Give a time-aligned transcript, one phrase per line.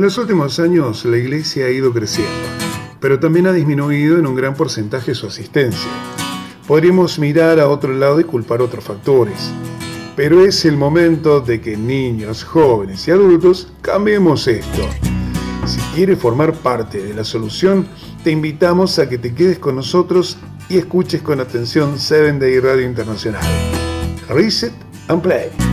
[0.00, 2.32] En los últimos años la iglesia ha ido creciendo,
[3.00, 5.90] pero también ha disminuido en un gran porcentaje su asistencia.
[6.66, 9.52] Podríamos mirar a otro lado y culpar otros factores,
[10.16, 14.88] pero es el momento de que niños, jóvenes y adultos cambiemos esto.
[15.66, 17.86] Si quieres formar parte de la solución,
[18.24, 20.38] te invitamos a que te quedes con nosotros
[20.70, 23.44] y escuches con atención 7 Day Radio Internacional.
[24.30, 24.72] Reset
[25.08, 25.69] and Play.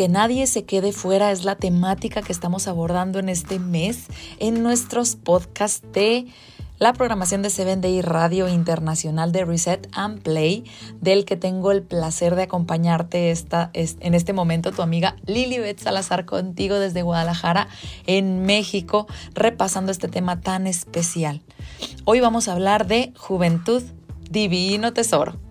[0.00, 4.06] Que nadie se quede fuera es la temática que estamos abordando en este mes
[4.38, 6.26] en nuestros podcasts de
[6.78, 10.64] la programación de Seven Day Radio Internacional de Reset and Play,
[11.02, 16.24] del que tengo el placer de acompañarte esta, en este momento, tu amiga Lilibet Salazar
[16.24, 17.68] contigo desde Guadalajara,
[18.06, 21.42] en México, repasando este tema tan especial.
[22.06, 23.82] Hoy vamos a hablar de juventud,
[24.30, 25.49] divino tesoro.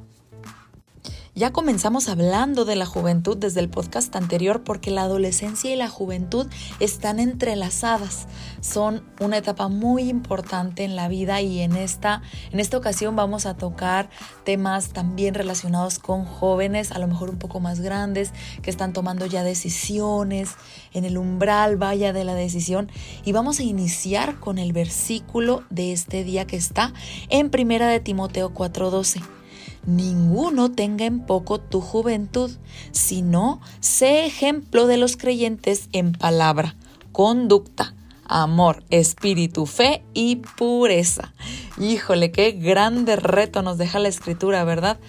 [1.39, 5.87] Ya comenzamos hablando de la juventud desde el podcast anterior porque la adolescencia y la
[5.87, 6.47] juventud
[6.81, 8.27] están entrelazadas.
[8.59, 13.45] Son una etapa muy importante en la vida y en esta, en esta ocasión vamos
[13.45, 14.09] a tocar
[14.43, 19.25] temas también relacionados con jóvenes, a lo mejor un poco más grandes, que están tomando
[19.25, 20.55] ya decisiones
[20.91, 22.91] en el umbral, vaya de la decisión.
[23.23, 26.91] Y vamos a iniciar con el versículo de este día que está
[27.29, 29.38] en Primera de Timoteo 4:12
[29.85, 32.51] ninguno tenga en poco tu juventud,
[32.91, 36.75] sino sé ejemplo de los creyentes en palabra,
[37.11, 37.93] conducta,
[38.29, 41.33] amor, espíritu, fe y pureza.
[41.79, 44.99] Híjole, qué grande reto nos deja la escritura, ¿verdad?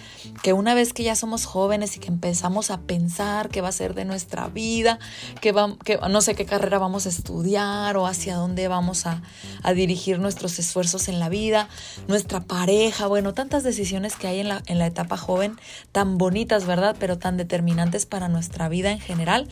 [0.41, 3.73] Que una vez que ya somos jóvenes y que empezamos a pensar qué va a
[3.73, 4.97] ser de nuestra vida,
[5.39, 5.53] que,
[5.85, 9.21] que no sé qué carrera vamos a estudiar o hacia dónde vamos a,
[9.61, 11.69] a, dirigir nuestros esfuerzos en la vida,
[12.07, 15.59] nuestra pareja, bueno, tantas decisiones que hay en la, en la etapa joven,
[15.91, 16.95] tan bonitas, ¿verdad?
[16.99, 19.47] Pero tan determinantes para nuestra vida en general.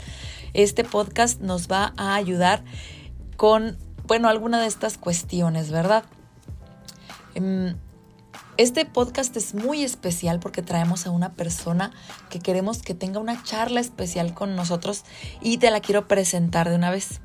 [0.53, 2.63] Este podcast nos va a ayudar
[3.39, 6.03] con, bueno, alguna de estas cuestiones, ¿verdad?
[7.35, 7.77] Em,
[8.57, 11.91] este podcast es muy especial porque traemos a una persona
[12.29, 15.05] que queremos que tenga una charla especial con nosotros
[15.39, 17.21] y te la quiero presentar de una vez.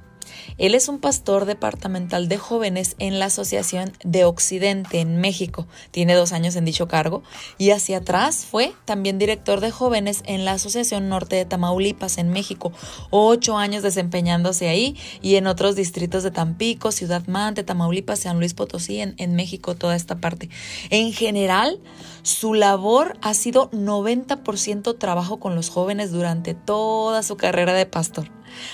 [0.58, 5.66] Él es un pastor departamental de jóvenes en la Asociación de Occidente en México.
[5.90, 7.22] Tiene dos años en dicho cargo
[7.58, 12.30] y hacia atrás fue también director de jóvenes en la Asociación Norte de Tamaulipas en
[12.30, 12.72] México.
[13.10, 18.54] Ocho años desempeñándose ahí y en otros distritos de Tampico, Ciudad Mante, Tamaulipas, San Luis
[18.54, 20.48] Potosí, en, en México, toda esta parte.
[20.90, 21.80] En general,
[22.22, 28.30] su labor ha sido 90% trabajo con los jóvenes durante toda su carrera de pastor.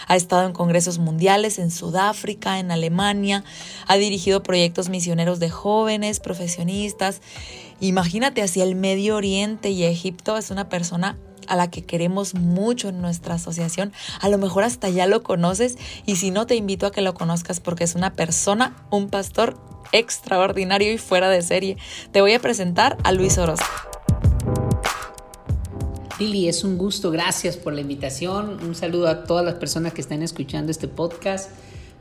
[0.07, 3.45] Ha estado en congresos mundiales en Sudáfrica, en Alemania,
[3.87, 7.21] ha dirigido proyectos misioneros de jóvenes, profesionistas.
[7.81, 11.17] Imagínate hacia el Medio Oriente y Egipto, es una persona
[11.49, 13.93] a la que queremos mucho en nuestra asociación.
[14.21, 15.77] A lo mejor hasta ya lo conoces
[16.07, 19.59] y si no te invito a que lo conozcas porque es una persona, un pastor
[19.93, 21.77] extraordinario y fuera de serie.
[22.13, 23.90] Te voy a presentar a Luis Orozco.
[26.21, 28.63] Lili, es un gusto, gracias por la invitación.
[28.63, 31.51] Un saludo a todas las personas que están escuchando este podcast.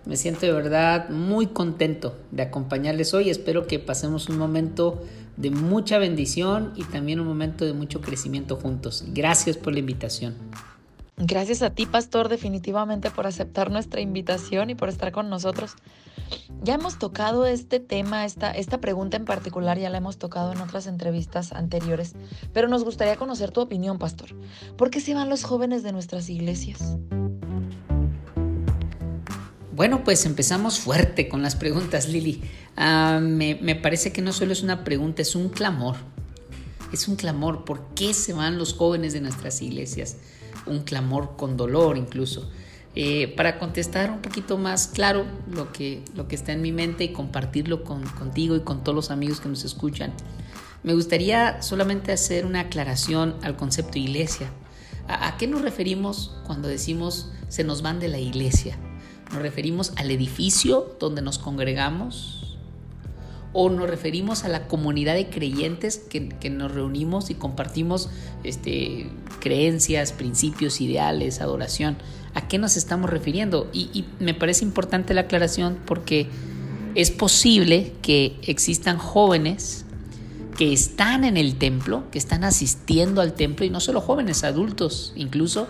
[0.06, 3.30] Me siento de verdad muy contento de acompañarles hoy.
[3.30, 5.02] Espero que pasemos un momento
[5.38, 9.06] de mucha bendición y también un momento de mucho crecimiento juntos.
[9.08, 10.36] Gracias por la invitación.
[11.22, 15.74] Gracias a ti, pastor, definitivamente por aceptar nuestra invitación y por estar con nosotros.
[16.64, 20.62] Ya hemos tocado este tema, esta, esta pregunta en particular, ya la hemos tocado en
[20.62, 22.14] otras entrevistas anteriores,
[22.54, 24.30] pero nos gustaría conocer tu opinión, pastor.
[24.78, 26.98] ¿Por qué se van los jóvenes de nuestras iglesias?
[29.74, 32.44] Bueno, pues empezamos fuerte con las preguntas, Lili.
[32.78, 35.98] Ah, me, me parece que no solo es una pregunta, es un clamor.
[36.94, 37.66] Es un clamor.
[37.66, 40.16] ¿Por qué se van los jóvenes de nuestras iglesias?
[40.66, 42.50] Un clamor con dolor incluso.
[42.96, 47.04] Eh, para contestar un poquito más claro lo que, lo que está en mi mente
[47.04, 50.12] y compartirlo con, contigo y con todos los amigos que nos escuchan,
[50.84, 54.50] me gustaría solamente hacer una aclaración al concepto iglesia.
[55.08, 58.78] ¿A, ¿A, qué nos referimos cuando decimos se nos van de la iglesia?
[59.32, 62.39] ¿Nos referimos al edificio donde nos congregamos?
[63.52, 68.10] ¿O nos referimos a la comunidad de creyentes que, nos reunimos y compartimos
[68.44, 69.10] este,
[69.40, 71.98] creencias, principios, ideales, adoración?
[72.36, 73.70] ¿A qué nos estamos refiriendo?
[73.74, 76.28] Y me parece importante la aclaración porque
[76.96, 79.86] es posible que existan jóvenes
[80.58, 85.14] que están en el templo, que están asistiendo al templo, y no solo jóvenes, adultos
[85.16, 85.70] incluso,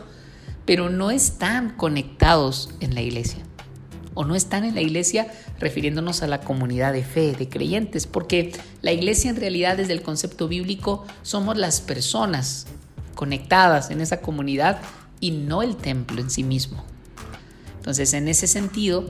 [0.65, 3.43] pero no están conectados en la iglesia
[4.19, 8.51] o no están en la iglesia, refiriéndonos a la comunidad de fe, de creyentes, porque
[8.81, 12.67] la iglesia en realidad desde el concepto bíblico somos las personas
[13.15, 14.81] conectadas en esa comunidad
[15.21, 16.83] y no el templo en sí mismo.
[17.77, 19.05] Entonces, en ese sentido,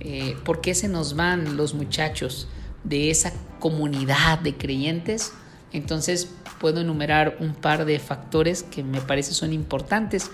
[0.00, 2.48] eh, ¿por qué se nos van los muchachos
[2.82, 5.32] de esa comunidad de creyentes?
[5.74, 10.30] Entonces, puedo enumerar un par de factores que me parece son importantes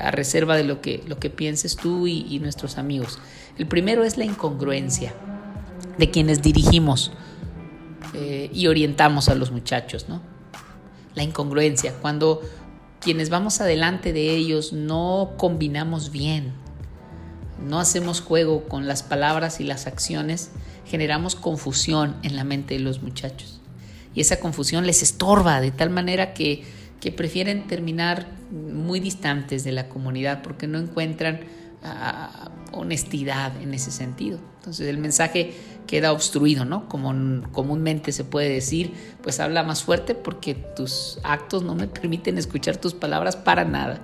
[0.00, 3.18] a reserva de lo que, lo que pienses tú y, nuestros amigos.
[3.58, 5.14] El primero es la incongruencia
[5.98, 7.12] de quienes dirigimos
[8.14, 10.22] eh, y orientamos a los muchachos, ¿no?
[11.14, 12.40] La incongruencia, cuando
[13.00, 16.52] quienes vamos adelante de ellos no combinamos bien,
[17.62, 20.50] no hacemos juego con las palabras y las acciones,
[20.86, 23.60] generamos confusión en la mente de los muchachos.
[24.14, 26.64] Y esa confusión les estorba de tal manera que,
[27.04, 31.40] que prefieren terminar muy distantes de la comunidad porque no encuentran
[31.82, 34.38] ah, honestidad en ese sentido.
[34.56, 35.52] Entonces el mensaje
[35.86, 36.88] queda obstruido, ¿no?
[36.88, 37.12] Como
[37.52, 42.78] comúnmente se puede decir, pues habla más fuerte porque tus actos no me permiten escuchar
[42.78, 44.00] tus palabras para nada.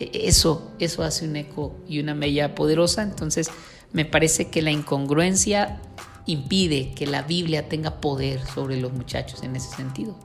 [0.00, 3.02] E, eso, eso hace un eco y una mella poderosa.
[3.02, 3.50] Entonces
[3.92, 5.82] me parece que la incongruencia
[6.24, 10.18] impide que la Biblia tenga poder sobre los muchachos en ese sentido.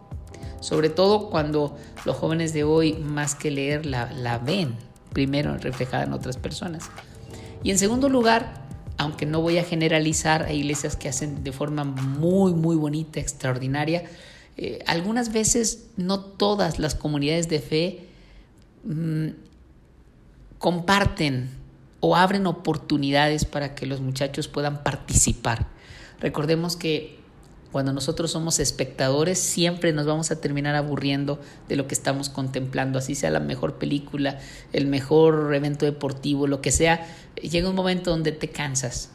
[0.63, 4.75] Sobre todo cuando los jóvenes de hoy, más que leer, la, la ven
[5.11, 6.89] primero reflejada en otras personas.
[7.63, 8.63] Y en segundo lugar,
[8.97, 14.05] aunque no voy a generalizar, hay iglesias que hacen de forma muy, muy bonita, extraordinaria.
[14.55, 18.07] Eh, algunas veces, no todas las comunidades de fe
[18.85, 19.29] mm,
[20.59, 21.49] comparten
[21.99, 25.67] o abren oportunidades para que los muchachos puedan participar.
[26.21, 27.22] Recordemos que
[27.73, 32.99] cuando nosotros somos espectadores, siempre nos vamos a terminar aburriendo de lo que estamos contemplando,
[32.99, 34.39] así sea la mejor película,
[34.73, 37.07] el mejor evento deportivo, lo que sea,
[37.41, 39.09] llega un momento donde te cansas.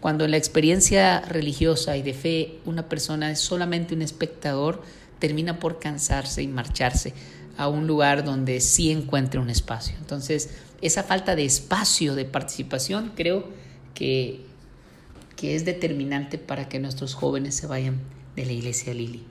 [0.00, 4.82] Cuando en la experiencia religiosa y de fe una persona es solamente un espectador,
[5.20, 7.14] termina por cansarse y marcharse
[7.56, 9.94] a un lugar donde sí encuentre un espacio.
[10.00, 10.50] Entonces,
[10.80, 13.44] esa falta de espacio de participación creo
[13.94, 14.44] que
[15.42, 18.00] que es determinante para que nuestros jóvenes se vayan
[18.36, 19.24] de la iglesia Lili.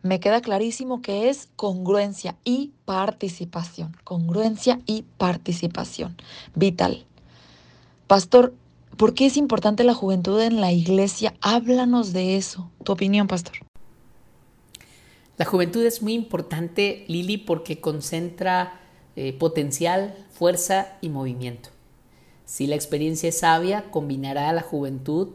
[0.00, 3.94] Me queda clarísimo que es congruencia y participación.
[4.02, 6.16] Congruencia y participación.
[6.54, 7.04] Vital.
[8.06, 8.54] Pastor,
[8.96, 11.34] ¿por qué es importante la juventud en la iglesia?
[11.42, 12.70] Háblanos de eso.
[12.84, 13.56] Tu opinión, pastor.
[15.36, 18.80] La juventud es muy importante, Lili, porque concentra
[19.14, 21.73] eh, potencial, fuerza y movimiento.
[22.54, 25.30] Si la experiencia es sabia, combinará a la juventud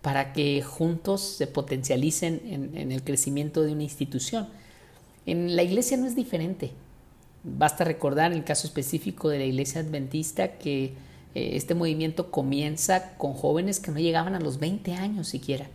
[0.00, 4.46] para que juntos se potencialicen en, el crecimiento de una institución.
[5.26, 6.70] En la iglesia no es diferente.
[7.42, 10.94] Basta recordar el caso específico de la iglesia adventista que
[11.34, 15.66] eh, este movimiento comienza con jóvenes que no llegaban a los 20 años siquiera,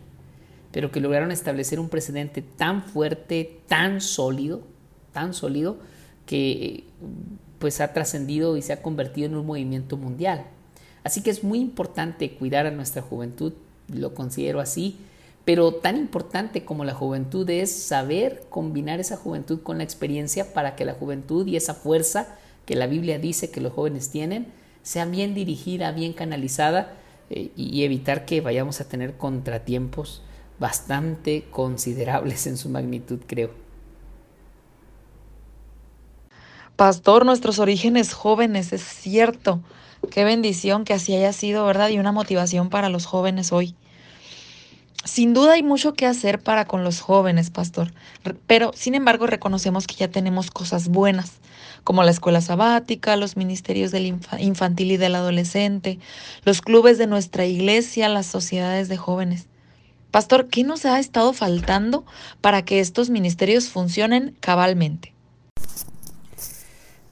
[0.72, 4.62] pero que lograron establecer un precedente tan fuerte, tan sólido,
[5.12, 5.76] tan sólido,
[6.24, 6.84] que
[7.58, 10.46] pues ha trascendido y se ha convertido en un movimiento mundial.
[11.08, 13.54] Así que es muy importante cuidar a nuestra juventud,
[13.90, 14.98] lo considero así,
[15.46, 20.76] pero tan importante como la juventud es saber combinar esa juventud con la experiencia para
[20.76, 24.48] que la juventud y esa fuerza que la Biblia dice que los jóvenes tienen
[24.82, 26.92] sea bien dirigida, bien canalizada
[27.30, 30.20] eh, y evitar que vayamos a tener contratiempos
[30.58, 33.52] bastante considerables en su magnitud, creo.
[36.76, 39.62] Pastor, nuestros orígenes jóvenes, es cierto.
[40.10, 41.88] Qué bendición que así haya sido, ¿verdad?
[41.90, 43.74] Y una motivación para los jóvenes hoy.
[45.04, 47.92] Sin duda hay mucho que hacer para con los jóvenes, pastor,
[48.46, 51.38] pero sin embargo reconocemos que ya tenemos cosas buenas,
[51.84, 55.98] como la escuela sabática, los ministerios del infantil y del adolescente,
[56.44, 59.46] los clubes de nuestra iglesia, las sociedades de jóvenes.
[60.10, 62.04] Pastor, ¿qué nos ha estado faltando
[62.40, 65.14] para que estos ministerios funcionen cabalmente?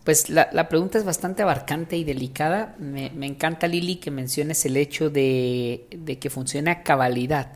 [0.07, 2.77] Pues la, pregunta es bastante abarcante y delicada.
[2.79, 5.89] Me, encanta, Lili, que menciones el hecho de,
[6.21, 7.55] que funcione a cabalidad,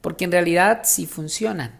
[0.00, 1.78] porque en realidad sí funcionan.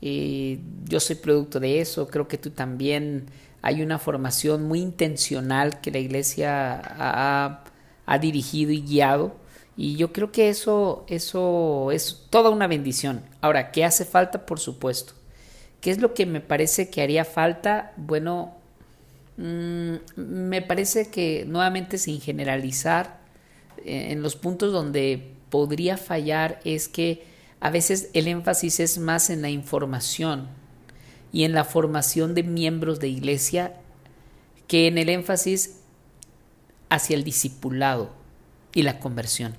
[0.00, 3.26] Eh, yo soy producto de eso, creo que tú también.
[3.60, 7.64] Hay una formación muy intencional que la iglesia ha,
[8.06, 9.34] ha dirigido y guiado.
[9.76, 13.22] Y yo creo que eso, eso es toda una bendición.
[13.40, 14.46] Ahora, ¿qué hace falta?
[14.46, 15.14] Por supuesto.
[15.80, 17.92] ¿Qué es lo que me parece que haría falta?
[17.96, 18.57] Bueno,
[19.38, 23.20] Mm, me parece que nuevamente sin generalizar,
[23.84, 27.24] eh, en los puntos donde podría fallar es que
[27.60, 30.48] a veces el énfasis es más en la información
[31.32, 33.74] y en la formación de miembros de iglesia
[34.66, 35.80] que en el énfasis
[36.90, 38.18] hacia el discipulado.
[38.74, 39.56] y la conversión.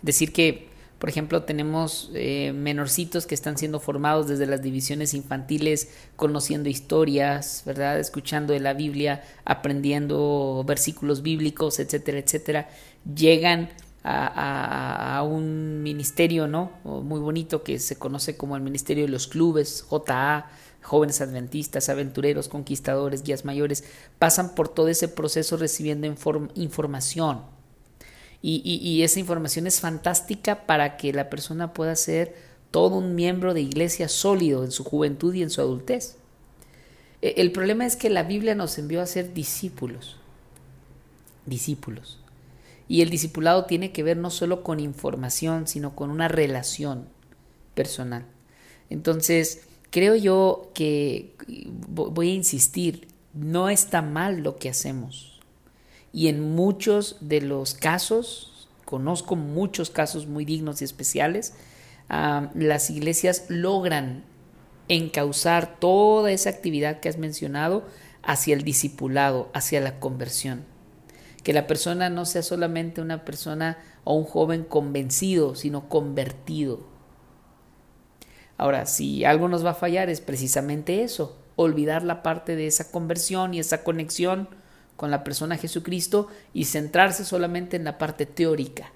[0.00, 0.68] Decir que,
[1.04, 7.62] por ejemplo, tenemos eh, menorcitos que están siendo formados desde las divisiones infantiles, conociendo historias,
[7.66, 8.00] ¿verdad?
[8.00, 12.70] Escuchando de la Biblia, aprendiendo versículos bíblicos, etcétera, etcétera.
[13.14, 13.68] Llegan
[14.02, 16.72] a, un ministerio, ¿no?
[16.84, 20.46] Muy bonito que se conoce como el Ministerio de los Clubes, JA,
[20.80, 23.84] jóvenes adventistas, aventureros, conquistadores, guías mayores,
[24.18, 26.06] pasan por todo ese proceso recibiendo
[26.54, 27.53] información.
[28.46, 32.36] Y, esa información es fantástica para que la persona pueda ser
[32.70, 36.16] todo un miembro de iglesia sólido en su juventud y en su adultez.
[37.22, 40.18] E, el problema es que la Biblia nos envió a ser discípulos.
[41.46, 42.18] Discípulos.
[42.86, 47.08] Y el discipulado tiene que ver no solo con información, sino con una relación
[47.74, 48.26] personal.
[48.90, 51.34] Entonces, creo yo que
[51.88, 55.33] voy a insistir, no está mal lo que hacemos.
[56.14, 61.52] Y en muchos de los casos, conozco muchos casos muy dignos y especiales,
[62.08, 64.24] las iglesias logran
[64.88, 67.84] encauzar toda esa actividad que has mencionado
[68.22, 70.64] hacia el discipulado, hacia la conversión.
[71.42, 76.94] Que la persona no sea solamente una persona o un joven convencido, sino convertido
[78.56, 82.90] Ahora, si algo nos va a fallar es precisamente eso, olvidar la parte de esa
[82.90, 84.48] conversión y esa conexión
[84.96, 88.92] con la persona Jesucristo y centrarse solamente en la parte teórica.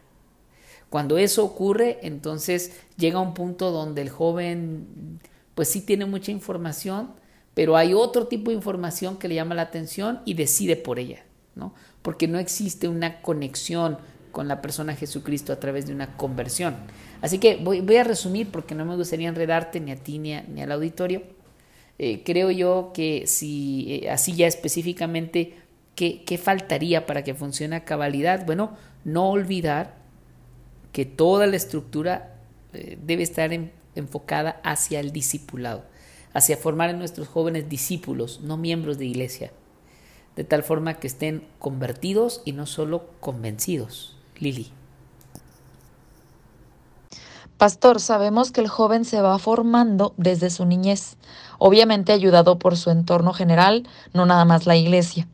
[0.90, 5.20] Cuando eso ocurre, entonces llega un punto donde el joven
[5.54, 7.10] pues sí tiene mucha información,
[7.54, 11.24] pero hay otro tipo de información que le llama la atención y decide por ella,
[11.56, 11.74] ¿no?
[12.02, 13.98] Porque no existe una conexión
[14.30, 16.76] con la persona Jesucristo a través de una conversión.
[17.20, 20.72] Así que voy, a resumir porque no me gustaría enredarte ni a ti ni, al
[20.72, 21.22] auditorio.
[21.98, 25.54] Eh, creo yo que si eh, así ya específicamente,
[25.98, 28.46] ¿qué, ¿qué, faltaría para que funcione a cabalidad?
[28.46, 28.70] Bueno,
[29.04, 29.96] no olvidar
[30.92, 32.36] que toda la estructura
[32.72, 33.50] eh, debe estar
[33.96, 35.84] enfocada hacia el discipulado,
[36.34, 39.50] hacia formar en nuestros jóvenes discípulos, no miembros de iglesia,
[40.36, 44.16] de tal forma que estén convertidos y no solo convencidos.
[44.38, 44.70] Lili.
[47.56, 51.16] Pastor, sabemos que el joven se va formando desde su niñez,
[51.58, 55.26] obviamente ayudado por su entorno general, no nada más la iglesia.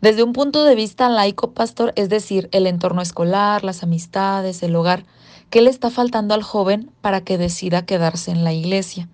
[0.00, 4.76] Desde un punto de vista laico, pastor, es decir, el entorno escolar, las amistades, el
[4.76, 5.04] hogar,
[5.50, 9.08] ¿qué le está faltando al joven para que decida quedarse en la iglesia?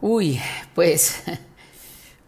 [0.00, 0.38] Uy,
[0.74, 1.24] pues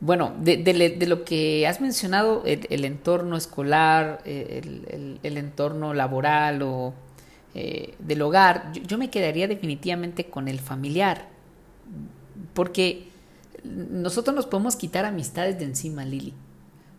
[0.00, 6.92] bueno, de, lo que has mencionado, el, entorno escolar, el, entorno laboral o
[7.54, 11.28] eh, del hogar, yo, me quedaría definitivamente con el familiar,
[12.52, 13.08] porque
[13.66, 16.34] nosotros nos podemos quitar amistades de encima, Lili,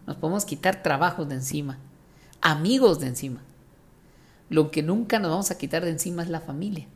[0.05, 1.77] nos podemos quitar trabajos de encima,
[2.41, 3.41] amigos de encima.
[4.49, 6.87] Lo que nunca nos vamos a quitar de encima es la familia.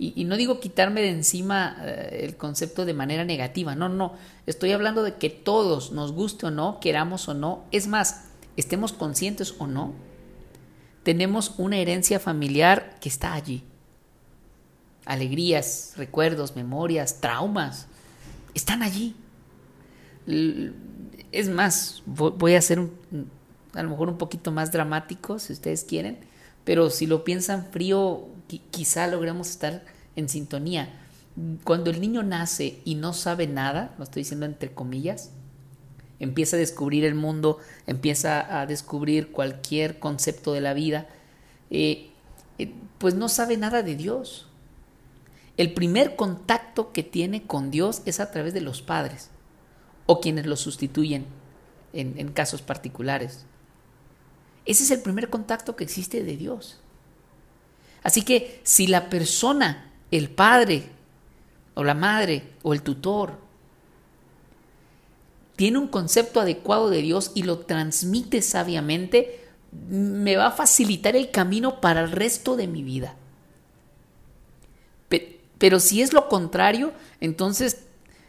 [0.00, 4.12] Y, no digo quitarme de encima eh, el concepto de manera negativa, no, no,
[4.46, 8.26] estoy hablando de que todos, nos guste o no, queramos o no, es más,
[8.56, 9.94] estemos conscientes o no,
[11.02, 13.64] tenemos una herencia familiar que está allí.
[15.04, 17.87] Alegrías, recuerdos, memorias, traumas,
[18.58, 19.16] están allí.
[21.32, 22.80] Es más, voy a ser
[23.74, 26.18] a lo mejor un poquito más dramático, si ustedes quieren,
[26.64, 28.28] pero si lo piensan frío,
[28.70, 29.84] quizá logremos estar
[30.16, 30.88] en sintonía.
[31.64, 35.30] Cuando el niño nace y no sabe nada, lo estoy diciendo entre comillas,
[36.18, 41.06] empieza a descubrir el mundo, empieza a descubrir cualquier concepto de la vida,
[41.70, 42.10] eh,
[42.58, 44.47] eh, pues no sabe nada de Dios.
[45.58, 49.30] El primer contacto que tiene con Dios es a través de los padres
[50.06, 51.26] o quienes lo sustituyen
[51.92, 53.44] en, en casos particulares.
[54.64, 56.78] Ese es el primer contacto que existe de Dios.
[58.02, 60.90] Así que si la persona, el padre
[61.74, 63.38] o la madre o el tutor
[65.56, 71.32] tiene un concepto adecuado de Dios y lo transmite sabiamente, me va a facilitar el
[71.32, 73.16] camino para el resto de mi vida.
[75.58, 77.84] Pero si es lo contrario, entonces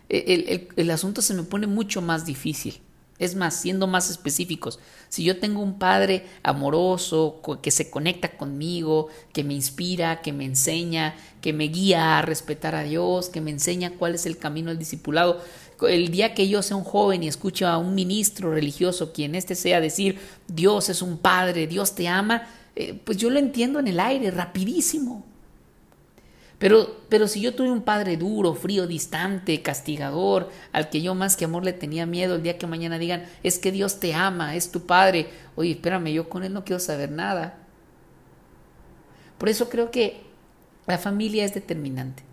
[0.09, 2.81] e, el, asunto se me pone mucho más difícil.
[3.19, 9.09] Es más, siendo más específicos, si yo tengo un padre amoroso, que se conecta conmigo,
[9.33, 13.51] que me inspira, que me enseña, que me guía a respetar a Dios, que me
[13.51, 15.41] enseña cuál es el camino del discipulado,
[15.87, 19.55] el día que yo sea un joven y escucho a un ministro religioso, quien este
[19.55, 20.17] sea, decir,
[20.47, 24.31] Dios es un padre, Dios te ama, eh, pues yo lo entiendo en el aire,
[24.31, 25.25] rapidísimo.
[26.59, 31.37] Pero, pero si yo tuve un padre duro, frío, distante, castigador, al que yo más
[31.37, 34.55] que amor le tenía miedo, el día que mañana digan, es que Dios te ama,
[34.55, 37.57] es tu padre, oye, espérame, yo con él no quiero saber nada.
[39.37, 40.21] Por eso creo que
[40.85, 42.23] la familia es determinante.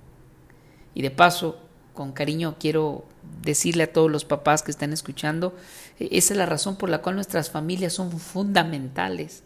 [0.92, 1.60] Y de paso,
[1.94, 3.04] con cariño quiero
[3.42, 5.54] decirle a todos los papás que están escuchando,
[6.00, 9.44] e, esa es la razón por la cual nuestras familias son fundamentales.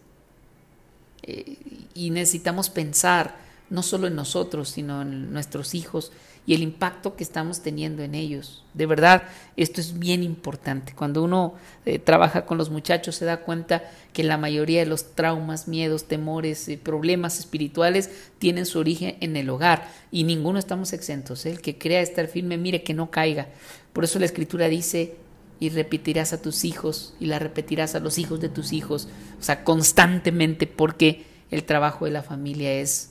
[1.23, 1.59] Eh,
[1.93, 6.13] y necesitamos pensar no solo en nosotros, sino en nuestros hijos
[6.47, 8.65] y el impacto que estamos teniendo en ellos.
[8.75, 9.23] De verdad,
[9.57, 10.95] esto es bien importante.
[10.95, 11.55] Cuando uno
[11.87, 16.05] eh, trabaja con los muchachos se da cuenta que la mayoría de los traumas, miedos,
[16.05, 21.47] temores, eh, problemas espirituales tienen su origen en el hogar y ninguno estamos exentos.
[21.47, 23.49] El que crea estar firme, mire que no caiga.
[23.93, 25.17] Por eso la escritura dice,
[25.61, 29.09] y repetirás a tus hijos y la repetirás a los hijos de tus hijos,
[29.39, 33.11] o sea, constantemente, porque el trabajo de la familia es,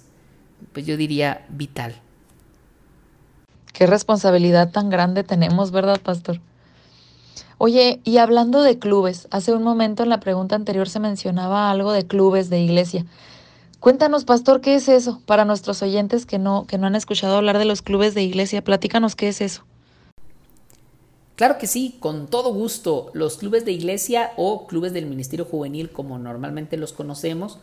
[0.74, 1.96] pues yo diría, vital.
[3.74, 6.40] Qué responsabilidad tan grande tenemos, ¿verdad, pastor?
[7.58, 11.92] Oye, y hablando de clubes, hace un momento en la pregunta anterior se mencionaba algo
[11.92, 13.06] de clubes de iglesia.
[13.80, 15.22] Cuéntanos, pastor, ¿qué es eso?
[15.26, 18.64] Para nuestros oyentes que no, que no han escuchado hablar de los clubes de iglesia,
[18.64, 19.64] platícanos qué es eso.
[21.36, 23.12] Claro que sí, con todo gusto.
[23.14, 27.60] Los clubes de iglesia o clubes del Ministerio Juvenil, como normalmente los conocemos,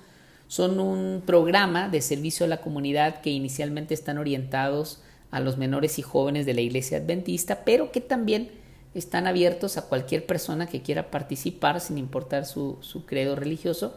[0.49, 5.99] son un programa de servicio a la comunidad que inicialmente están orientados a los menores
[5.99, 8.51] y jóvenes de la iglesia adventista, pero que también
[8.95, 13.97] están abiertos a cualquier persona que quiera participar sin importar su, credo religioso.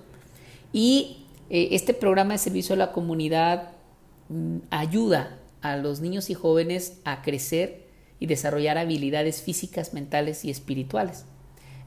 [0.74, 3.72] Y eh, este programa de servicio a la comunidad
[4.28, 7.88] mm, ayuda a los niños y jóvenes a crecer
[8.20, 11.26] y desarrollar habilidades físicas, mentales y espirituales.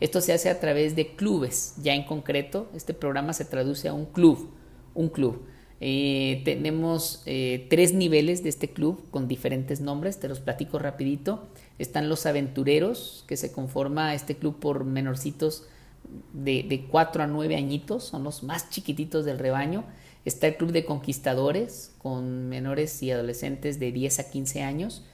[0.02, 1.74] Esto se hace a través de clubes.
[1.80, 4.50] Ya en concreto, este programa se traduce a un club.
[4.94, 5.42] Un club.
[5.80, 11.46] Eh, tenemos eh, tres niveles de este club con diferentes nombres, te los platico rapidito.
[11.78, 15.68] Están los aventureros, que se conforma este club por menorcitos
[16.32, 19.84] de, de 4 a 9 añitos, son los más chiquititos del rebaño.
[20.24, 25.04] Está el club de conquistadores, con menores y adolescentes de 10 a 15 años.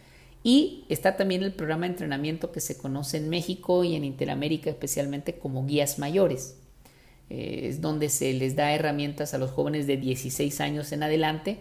[0.42, 4.70] Y está también el programa de entrenamiento que se conoce en México y en Interamérica
[4.70, 6.56] especialmente como guías mayores.
[7.30, 11.58] Eh, es donde se les da herramientas a los jóvenes de 16 años en adelante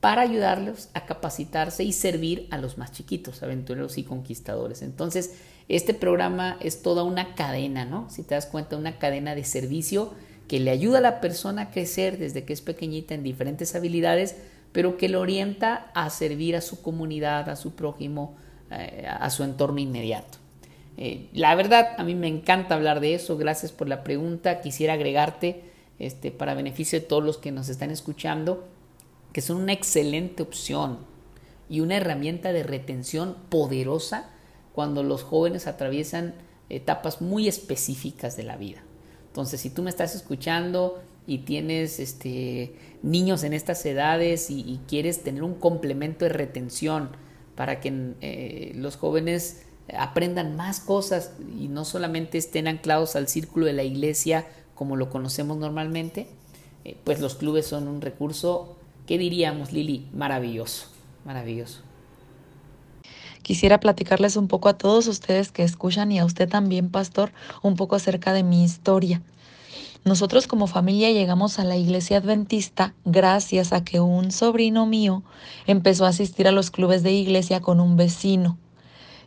[0.00, 4.82] para ayudarlos a capacitarse y servir a los más chiquitos, aventureros y conquistadores.
[4.82, 5.34] Entonces,
[5.68, 8.08] este programa es toda una cadena, ¿no?
[8.10, 10.12] Si te das cuenta, una cadena de servicio
[10.48, 14.36] que le ayuda a la persona a crecer desde que es pequeñita en diferentes habilidades
[14.76, 18.36] pero que lo orienta a servir a su comunidad, a su prójimo,
[18.70, 20.36] eh, a su entorno inmediato.
[20.98, 24.92] Eh, la verdad, a mí me encanta hablar de eso, gracias por la pregunta, quisiera
[24.92, 25.62] agregarte,
[25.98, 28.68] este, para beneficio de todos los que nos están escuchando,
[29.32, 30.98] que son una excelente opción
[31.70, 34.28] y una herramienta de retención poderosa
[34.74, 36.34] cuando los jóvenes atraviesan
[36.68, 38.82] etapas muy específicas de la vida.
[39.28, 45.22] Entonces, si tú me estás escuchando y tienes este, niños en estas edades y, quieres
[45.22, 47.10] tener un complemento de retención
[47.54, 49.62] para que eh, los jóvenes
[49.96, 55.10] aprendan más cosas y no solamente estén anclados al círculo de la iglesia como lo
[55.10, 56.28] conocemos normalmente,
[56.84, 60.06] eh, pues los clubes son un recurso, ¿qué diríamos, Lili?
[60.12, 60.88] Maravilloso,
[61.24, 61.80] maravilloso.
[63.42, 67.76] Quisiera platicarles un poco a todos ustedes que escuchan y a usted también, pastor, un
[67.76, 69.22] poco acerca de mi historia.
[70.06, 75.24] Nosotros como familia llegamos a la iglesia adventista gracias a que un sobrino mío
[75.66, 78.56] empezó a asistir a los clubes de iglesia con un vecino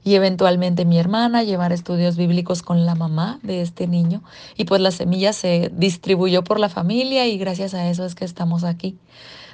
[0.06, 4.24] y eventualmente mi hermana llevar estudios bíblicos con la mamá de este niño
[4.56, 8.24] y pues la semilla se distribuyó por la familia y gracias a eso es que
[8.24, 8.96] estamos aquí.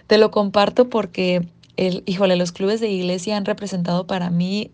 [0.06, 4.70] Te lo comparto porque el, híjole, los clubes de iglesia han representado para mí,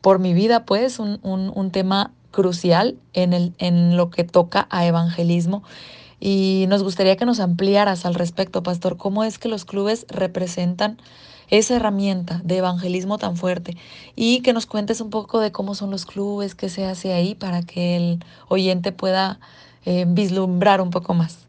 [0.00, 4.66] por mi vida, pues, un, un, un tema crucial en, el, en lo que toca
[4.70, 5.62] a evangelismo.
[6.18, 10.98] Y nos gustaría que nos ampliaras al respecto, Pastor, cómo es que los clubes representan
[11.50, 13.76] esa herramienta de evangelismo tan fuerte
[14.16, 17.34] y que nos cuentes un poco de cómo son los clubes, qué se hace ahí
[17.34, 19.38] para que el oyente pueda
[19.84, 21.46] eh, vislumbrar un poco más.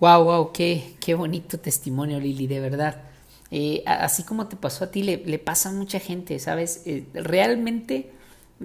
[0.00, 3.02] Wow, wow, qué, qué bonito testimonio, Lili, de verdad.
[3.50, 6.82] Eh, así como te pasó a ti, le, le pasa a mucha gente, ¿sabes?
[6.86, 8.10] Eh, realmente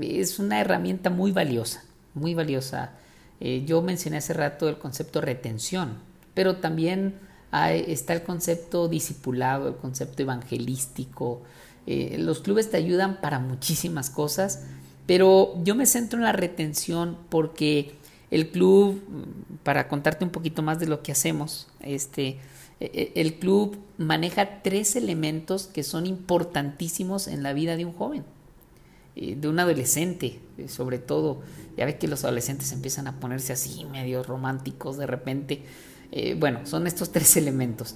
[0.02, 1.84] es una herramienta muy valiosa,
[2.14, 2.92] muy valiosa.
[3.40, 5.98] Eh, yo mencioné hace rato el concepto retención,
[6.34, 7.16] pero también
[7.52, 11.42] está el concepto discipulado, el concepto evangelístico.
[11.86, 14.66] Eh, los clubes te ayudan para muchísimas cosas,
[15.06, 17.96] pero yo me centro en la retención porque
[18.30, 19.02] el club,
[19.64, 22.40] para contarte un poquito más de lo que hacemos, este,
[22.82, 27.94] e, e, el club maneja tres elementos que son importantísimos en la vida de un
[27.94, 28.26] joven,
[29.38, 31.42] de un adolescente, eh, sobre todo.
[31.76, 35.64] Ya ves que los adolescentes empiezan a ponerse así, medio románticos de repente.
[36.12, 37.96] Eh, bueno, son estos tres elementos.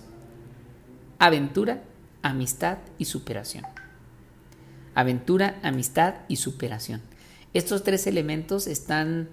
[1.19, 1.83] Aventura,
[2.21, 3.65] amistad y superación.
[4.95, 7.01] Aventura, amistad y superación.
[7.53, 9.29] Estos tres elementos están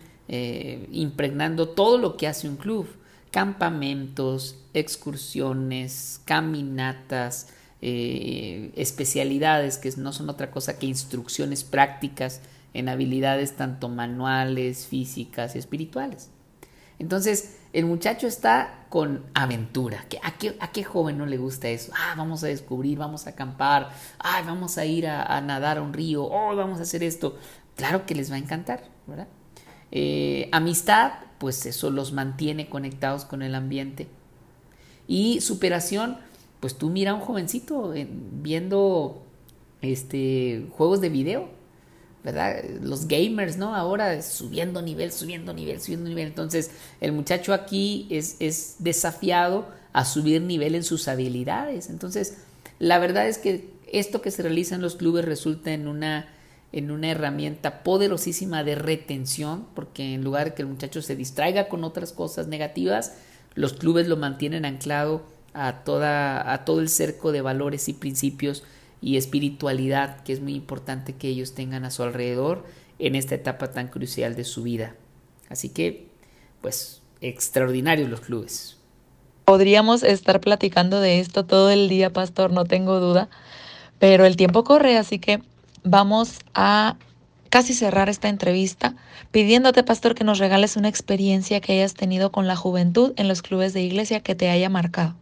[0.93, 2.87] impregnando todo lo que hace un club
[3.31, 7.49] campamentos, excursiones, caminatas,
[7.81, 12.41] eh, especialidades que no son otra cosa que instrucciones prácticas
[12.75, 16.31] en habilidades tanto manuales, físicas y espirituales.
[16.99, 20.05] Entonces, el muchacho está con aventura.
[20.23, 21.93] ¿A qué, ¿A qué, joven no le gusta eso?
[21.95, 25.93] Ah, vamos a descubrir, vamos a acampar, ah, vamos a ir a, nadar a un
[25.93, 27.39] río, oh, vamos a hacer esto.
[27.77, 29.29] Claro que les va a encantar, ¿verdad?
[29.93, 34.09] Eh, amistad, pues eso los mantiene conectados con el ambiente.
[35.07, 36.19] Y superación,
[36.61, 37.95] pues tú mira a un jovencito
[38.43, 39.23] viendo
[39.81, 41.49] este, juegos de video,
[42.25, 42.65] ¿verdad?
[42.83, 43.75] Los gamers, ¿no?
[43.75, 46.27] Ahora subiendo nivel, subiendo nivel, subiendo nivel.
[46.27, 51.91] Entonces, el muchacho aquí es, es desafiado a subir nivel en sus habilidades.
[51.91, 52.39] Entonces,
[52.79, 56.29] la verdad es que esto que se realiza en los clubes resulta en una
[56.73, 61.69] en una herramienta poderosísima de retención, porque en lugar de que el muchacho se distraiga
[61.69, 63.15] con otras cosas negativas,
[63.55, 65.23] los clubes lo mantienen anclado
[65.55, 68.65] a, toda, a todo el cerco de valores y principios
[69.01, 72.65] y espiritualidad que es muy importante que ellos tengan a su alrededor
[72.99, 74.95] en esta etapa tan crucial de su vida.
[75.49, 76.09] Así que,
[76.61, 78.77] pues, extraordinarios los clubes.
[79.45, 83.29] Podríamos estar platicando de esto todo el día, pastor, no tengo duda,
[83.99, 85.41] pero el tiempo corre, así que
[85.85, 86.97] vamos a
[87.49, 88.95] casi cerrar esta entrevista
[89.31, 93.43] pidiéndote, pastor, que nos regales una experiencia que hayas tenido con la juventud en los
[93.43, 95.17] clubes de iglesia que te haya marcado.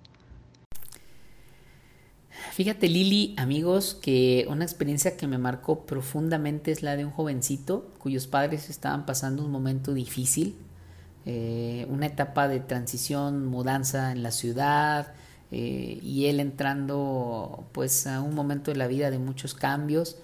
[2.56, 7.92] Fíjate, Lili, amigos, que una experiencia que me marcó profundamente es la de un jovencito
[7.98, 10.56] cuyos padres estaban pasando un momento difícil,
[11.26, 15.12] eh, una etapa de transición, mudanza en la ciudad,
[15.50, 20.16] eh, y él entrando pues a un momento de la vida de muchos cambios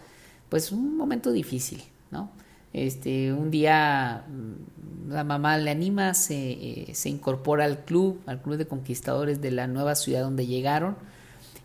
[0.49, 2.31] pues un momento difícil, ¿no?
[2.73, 8.41] Este, un día mm, la mamá le anima, se, eh, se, incorpora al club, al
[8.41, 10.97] club de conquistadores de la nueva ciudad donde llegaron.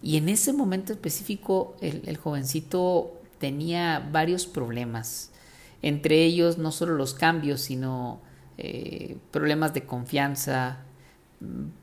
[0.01, 5.31] Y en ese momento específico el, jovencito tenía varios problemas.
[5.81, 8.21] Entre ellos no solo los cambios, sino
[8.57, 10.79] eh, problemas de confianza,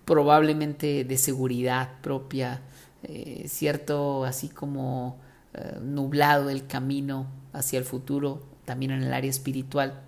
[0.04, 2.62] probablemente de seguridad propia,
[3.02, 5.18] eh, cierto así como
[5.54, 10.02] eh, nublado el camino hacia el futuro, también en el área espiritual.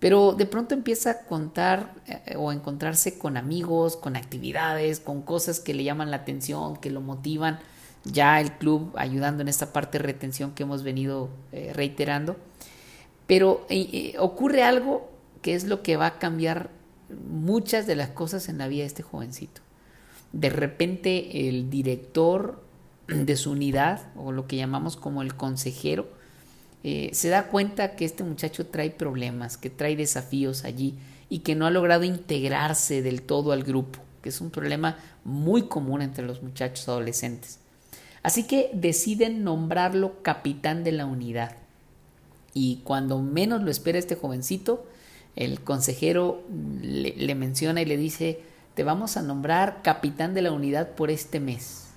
[0.00, 5.22] Pero de pronto empieza a contar eh, o a encontrarse con amigos, con actividades, con
[5.22, 7.58] cosas que le llaman la atención, que lo motivan.
[8.04, 12.36] Ya el club ayudando en esta parte de retención que hemos venido eh, reiterando.
[13.26, 13.66] Pero
[14.18, 15.10] ocurre algo
[15.42, 16.70] que es lo que va a cambiar
[17.10, 19.60] muchas de las cosas en la vida de este jovencito.
[20.32, 22.62] De repente el director
[23.06, 26.08] de su unidad, o lo que llamamos como el consejero,
[26.88, 30.94] eh, se da cuenta que este muchacho trae problemas, que trae desafíos allí
[31.28, 35.62] y que no ha logrado integrarse del todo al grupo, que es un problema muy
[35.68, 37.58] común entre los muchachos adolescentes.
[38.22, 41.56] Así que deciden nombrarlo capitán de la unidad.
[42.54, 44.86] Y cuando menos lo espera este jovencito,
[45.36, 46.42] el consejero
[46.80, 48.40] le, le menciona y le dice,
[48.74, 51.88] te vamos a nombrar capitán de la unidad por este mes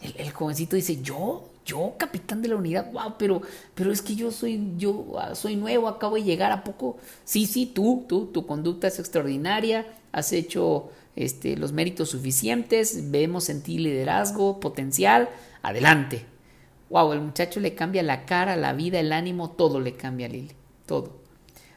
[0.00, 3.42] el, jovencito dice, yo, yo, capitán de la unidad, wow, pero,
[3.74, 6.96] pero es que yo soy, yo ah, soy nuevo, acabo de llegar a poco.
[7.24, 13.48] Sí, sí, tú, tú, tu conducta es extraordinaria, has hecho este, los méritos suficientes, vemos
[13.50, 15.28] en ti liderazgo, potencial,
[15.62, 16.24] adelante.
[16.88, 20.30] Wow, el muchacho le cambia la cara, la vida, el ánimo, todo le cambia a
[20.30, 20.52] Lili,
[20.86, 21.20] todo.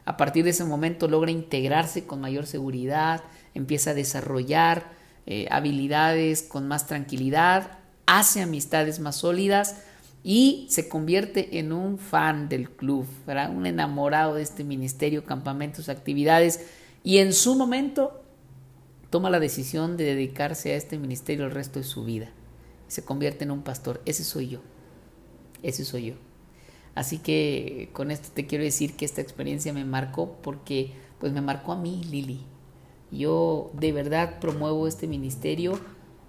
[0.06, 3.22] A partir de ese momento logra integrarse con mayor seguridad,
[3.54, 4.92] empieza a desarrollar
[5.26, 9.76] eh, habilidades con más tranquilidad, hace amistades más sólidas
[10.22, 13.06] y se convierte en un fan del club,
[13.54, 16.66] un enamorado de este ministerio, campamentos, actividades
[17.02, 18.22] y en su momento
[19.10, 22.30] toma la decisión de dedicarse a este ministerio el resto de su vida.
[22.88, 24.02] Se convierte en un pastor.
[24.06, 24.60] Ese soy yo.
[25.62, 26.14] Ese soy yo.
[26.94, 31.40] Así que con esto te quiero decir que esta experiencia me marcó porque pues me
[31.40, 32.40] marcó a mí, Lili.
[33.10, 35.78] Yo de verdad promuevo este ministerio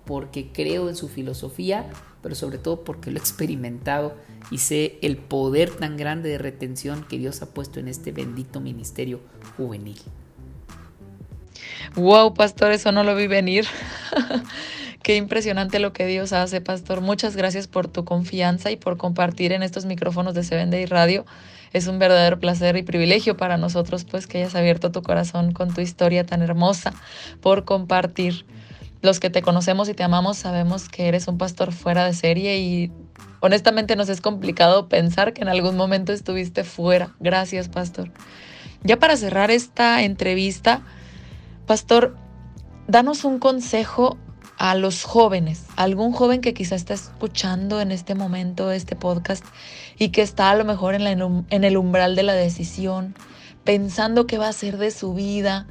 [0.06, 1.90] porque creo en su filosofía,
[2.22, 4.16] pero sobre todo porque lo he experimentado
[4.52, 8.60] y sé el poder tan grande de retención que Dios ha puesto en este bendito
[8.60, 9.20] ministerio
[9.58, 9.98] juvenil.
[11.96, 13.66] Wow, pastor, eso no lo vi venir.
[15.04, 17.00] Qué impresionante lo que Dios hace, pastor.
[17.00, 20.88] Muchas gracias por tu confianza y por compartir en estos micrófonos de Se Vende y
[20.88, 21.26] Radio.
[21.74, 25.74] Es un verdadero placer y privilegio para nosotros, pues, que hayas abierto tu corazón con
[25.74, 26.94] tu historia tan hermosa,
[27.40, 28.46] por compartir.
[29.02, 32.58] Los que te conocemos y te amamos sabemos que eres un pastor fuera de serie
[32.60, 32.92] y
[33.40, 37.16] honestamente nos es complicado pensar que en algún momento estuviste fuera.
[37.20, 38.12] Gracias, pastor.
[38.84, 40.82] Ya para cerrar esta entrevista,
[41.66, 42.16] pastor,
[42.88, 44.18] danos un consejo
[44.58, 49.44] a los jóvenes, algún joven que quizá está escuchando en este momento este podcast
[49.98, 53.16] y que está a lo mejor en, en el umbral de la decisión,
[53.64, 55.68] pensando qué va a hacer de su vida.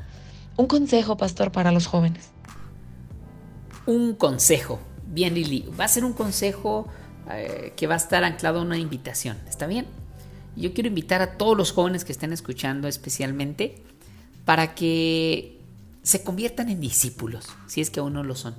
[0.56, 2.33] Un consejo, pastor, para los jóvenes.
[3.86, 4.80] Un consejo.
[5.06, 5.68] Bien, Lili.
[5.78, 6.86] Va a ser un consejo
[7.30, 9.38] eh, que va a estar anclado a una invitación.
[9.48, 9.86] ¿Está bien?
[10.56, 13.82] Yo quiero invitar a todos los jóvenes que estén escuchando especialmente
[14.44, 15.60] para que
[16.02, 18.54] se conviertan en discípulos, si es que aún no lo son.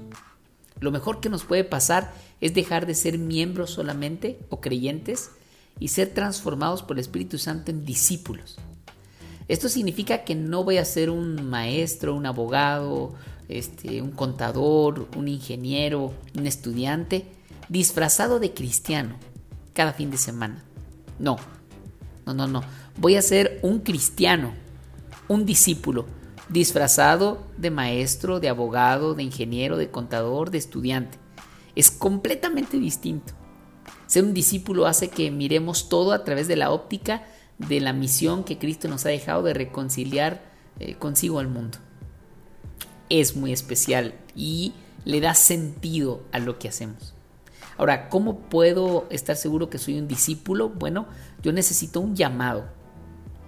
[0.80, 2.12] Lo mejor que nos puede pasar
[2.42, 5.32] es dejar de ser miembros solamente o creyentes
[5.80, 8.58] y ser transformados por el Espíritu Santo en discípulos.
[9.48, 13.14] Esto significa que no voy a ser un maestro, un abogado,
[13.50, 17.26] este, un contador, un ingeniero, un estudiante
[17.70, 19.16] disfrazado de cristiano
[19.74, 20.64] cada fin de semana.
[21.20, 21.38] No,
[22.26, 22.62] no, no, no.
[22.98, 24.54] Voy a ser un cristiano,
[25.28, 26.06] un discípulo
[26.50, 31.18] disfrazado de maestro, de abogado, de ingeniero, de contador, de estudiante.
[31.76, 33.34] Es completamente distinto.
[34.08, 37.24] Ser un discípulo hace que miremos todo a través de la óptica
[37.58, 40.44] de la misión que Cristo nos ha dejado de reconciliar
[40.80, 41.78] eh, consigo al mundo.
[43.10, 44.74] Es muy especial y
[45.06, 47.14] le da sentido a lo que hacemos.
[47.78, 50.70] Ahora, ¿cómo puedo estar seguro que soy un discípulo?
[50.70, 51.08] Bueno,
[51.42, 52.66] yo necesito un llamado.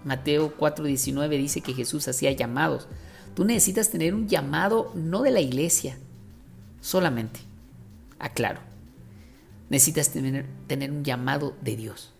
[0.03, 2.87] Mateo 4:19 dice que Jesús hacía llamados.
[3.35, 5.97] Tú necesitas tener un llamado no de la iglesia,
[6.81, 7.39] solamente.
[8.19, 8.59] Aclaro.
[9.69, 12.13] Necesitas tener, tener un llamado de Dios.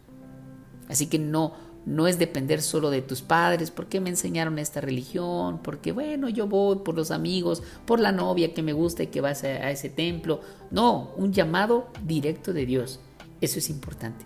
[0.89, 1.53] Así que no,
[1.87, 6.45] no es depender solo de tus padres, porque me enseñaron esta religión, porque bueno, yo
[6.45, 9.89] voy por los amigos, por la novia que me gusta y que va a ese
[9.89, 10.41] templo.
[10.69, 12.99] No, un llamado directo de Dios.
[13.39, 14.25] Eso es importante.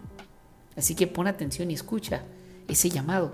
[0.76, 2.24] Así que pon atención y escucha
[2.68, 3.32] ese llamado.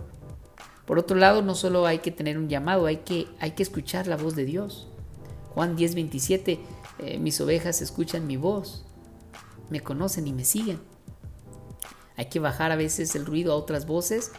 [0.85, 4.07] Por otro lado, no solo hay que tener un llamado, hay que, hay que escuchar
[4.07, 4.89] la voz de Dios.
[5.51, 6.59] Juan 10, 27,
[6.99, 8.83] eh, mis ovejas escuchan mi voz,
[9.69, 10.81] me conocen y me siguen.
[12.17, 14.31] Hay que bajar a veces el ruido a otras voces,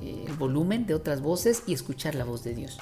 [0.00, 2.78] eh, el volumen de otras voces y escuchar la voz de Dios.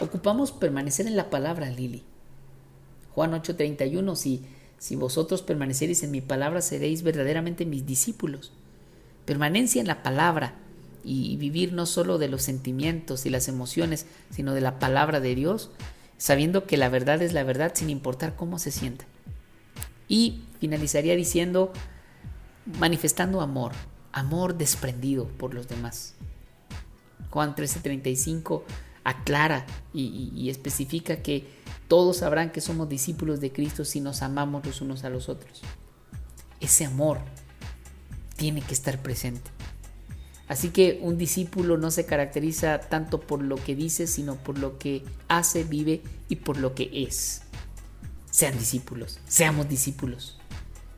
[0.00, 2.02] Ocupamos permanecer en la palabra, Lili.
[3.14, 4.44] Juan 8:31, si,
[4.78, 8.52] si vosotros permaneceréis en mi palabra, seréis verdaderamente mis discípulos.
[9.26, 10.56] Permanencia en la palabra
[11.04, 15.34] y vivir no solo de los sentimientos y las emociones, sino de la palabra de
[15.34, 15.70] Dios,
[16.18, 19.04] sabiendo que la verdad es la verdad sin importar cómo se sienta.
[20.08, 21.72] Y finalizaría diciendo,
[22.78, 23.72] manifestando amor,
[24.12, 26.14] amor desprendido por los demás.
[27.30, 28.62] Juan 13:35
[29.04, 31.46] aclara y, y, especifica que
[31.88, 35.62] todos sabrán que somos discípulos de Cristo si nos amamos los unos a los otros.
[36.60, 37.18] Ese amor
[38.36, 39.50] tiene que estar presente.
[40.48, 44.78] Así que un discípulo no se caracteriza tanto por lo que dice, sino por lo
[44.78, 47.42] que hace, vive y por lo que es.
[48.30, 50.38] Sean discípulos, seamos discípulos.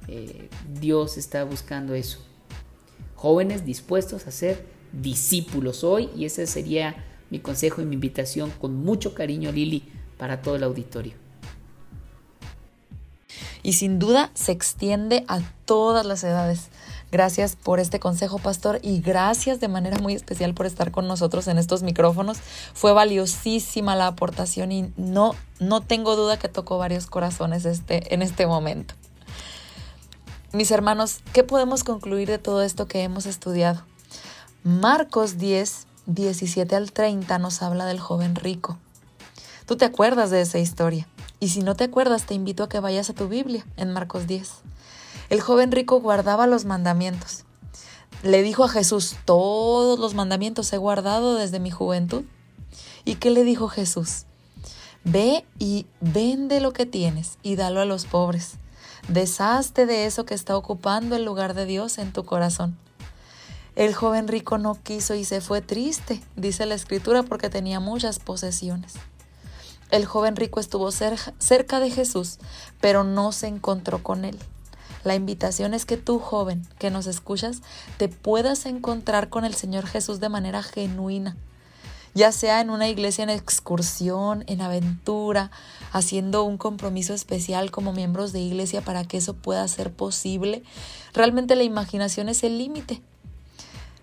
[0.09, 0.49] Eh,
[0.81, 2.19] Dios está buscando eso.
[3.15, 8.77] Jóvenes dispuestos a ser discípulos hoy y ese sería mi consejo y mi invitación con
[8.77, 9.85] mucho cariño, Lili,
[10.19, 11.15] para todo el auditorio.
[13.63, 16.69] Y sin duda se extiende a todas las edades.
[17.11, 21.49] Gracias por este consejo, pastor, y gracias de manera muy especial por estar con nosotros
[21.49, 22.39] en estos micrófonos.
[22.75, 28.21] Fue valiosísima la aportación y no, no tengo duda que tocó varios corazones este, en
[28.21, 28.95] este momento.
[30.55, 33.83] Mis hermanos, ¿qué podemos concluir de todo esto que hemos estudiado?
[34.63, 38.79] Marcos 10, 17 al 30 nos habla del joven rico.
[39.67, 41.09] Tú te acuerdas de esa historia.
[41.41, 44.29] Y si no te acuerdas, te invito a que vayas a tu Biblia en Marcos
[44.29, 44.49] 10.
[45.29, 47.43] El joven rico guardaba los mandamientos.
[48.23, 52.23] Le dijo a Jesús, todos los mandamientos he guardado desde mi juventud.
[53.05, 54.27] ¿Y qué le dijo Jesús?
[55.03, 58.59] Ve y vende lo que tienes y dalo a los pobres.
[59.09, 62.79] Deshazte de eso que está ocupando el lugar de Dios en tu corazón.
[63.77, 68.19] El joven rico no quiso y se fue triste, dice la escritura, porque tenía muchas
[68.19, 68.95] posesiones.
[69.91, 72.39] El joven rico estuvo cerca de Jesús,
[72.81, 74.39] pero no se encontró con él.
[75.05, 77.61] La invitación es que tú, joven, que nos escuchas,
[77.99, 81.37] te puedas encontrar con el Señor Jesús de manera genuina.
[82.15, 85.51] ya sea en una iglesia en excursión, en aventura,
[85.95, 90.65] haciendo un compromiso especial como miembros de iglesia para que eso pueda ser posible.
[91.15, 93.01] Realmente la imaginación es el límite.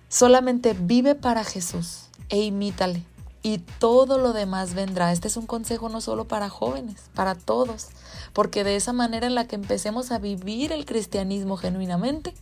[0.07, 3.03] Solamente vive para Jesús e imítale
[3.43, 5.11] y todo lo demás vendrá.
[5.11, 7.89] Este es un consejo no solo para jóvenes, para todos,
[8.31, 12.33] porque de esa manera en la que empecemos a vivir el cristianismo genuinamente,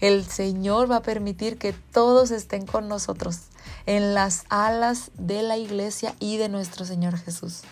[0.00, 3.38] el Señor va a permitir que todos estén con nosotros
[3.86, 7.62] en las alas de la iglesia y de nuestro Señor Jesús.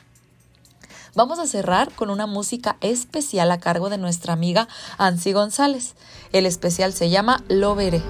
[1.18, 5.96] Vamos a cerrar con una música especial a cargo de nuestra amiga Ansi González.
[6.32, 8.00] El especial se llama Lo Veré.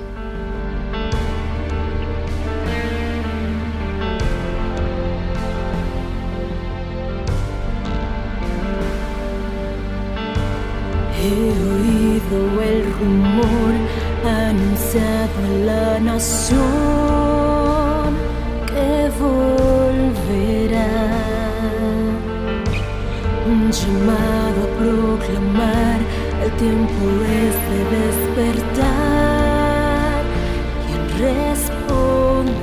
[11.19, 13.73] He oído el rumor
[14.23, 17.08] anunciado a la nación
[23.89, 25.99] llamado a proclamar,
[26.45, 27.03] el tiempo
[27.43, 29.39] es de despertar.
[30.85, 32.57] ¿Quién responderá?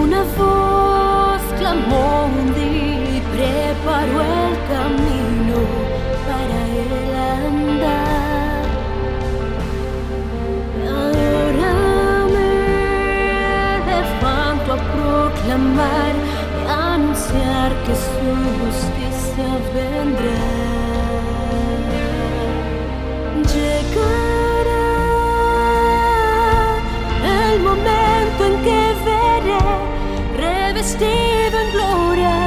[0.00, 4.33] Una voz clamó un día y preparó
[17.34, 18.28] anunciar que su
[18.60, 20.40] justicia vendrá.
[23.54, 24.86] Llegará
[27.50, 29.64] el momento en que veré
[30.36, 32.43] revestido en gloria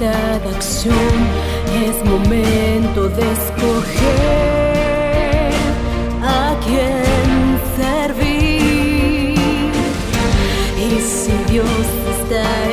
[0.00, 1.14] cada acción
[1.84, 4.72] es momento de escoger
[6.22, 9.34] a quién servir.
[10.88, 11.68] Y si Dios
[12.16, 12.69] está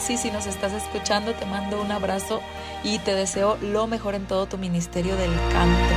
[0.00, 2.40] Ansi, si nos estás escuchando, te mando un abrazo
[2.82, 5.94] y te deseo lo mejor en todo tu ministerio del canto.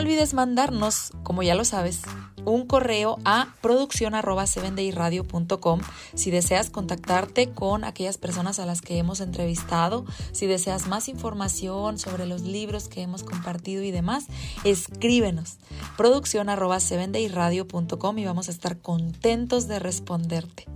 [0.00, 2.00] Olvides mandarnos, como ya lo sabes,
[2.44, 9.20] un correo a producción arroba si deseas contactarte con aquellas personas a las que hemos
[9.20, 14.26] entrevistado, si deseas más información sobre los libros que hemos compartido y demás,
[14.64, 15.58] escríbenos
[15.96, 20.66] producción arroba y vamos a estar contentos de responderte.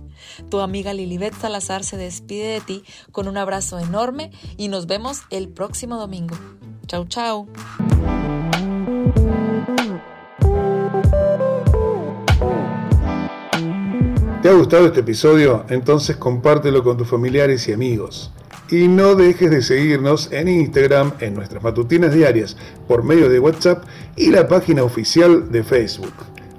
[0.49, 5.21] Tu amiga Lilibet Salazar se despide de ti con un abrazo enorme y nos vemos
[5.29, 6.35] el próximo domingo.
[6.87, 7.47] Chau, chau.
[14.45, 15.65] ¿Te ha gustado este episodio?
[15.69, 18.31] Entonces compártelo con tus familiares y amigos.
[18.69, 22.55] Y no dejes de seguirnos en Instagram, en nuestras matutinas diarias,
[22.87, 23.85] por medio de WhatsApp
[24.15, 26.13] y la página oficial de Facebook.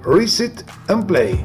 [0.05, 1.45] Reset and Play.